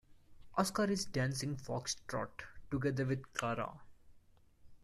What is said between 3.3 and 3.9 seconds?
Clara.